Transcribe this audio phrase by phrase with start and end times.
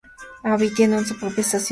[0.43, 1.69] Alby tiene su propia estación de metro.